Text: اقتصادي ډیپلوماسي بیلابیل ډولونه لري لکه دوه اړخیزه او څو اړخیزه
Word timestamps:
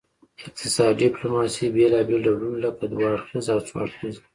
اقتصادي 0.45 0.97
ډیپلوماسي 1.03 1.65
بیلابیل 1.75 2.19
ډولونه 2.25 2.57
لري 2.57 2.61
لکه 2.73 2.83
دوه 2.91 3.05
اړخیزه 3.13 3.51
او 3.55 3.61
څو 3.67 3.73
اړخیزه 3.83 4.21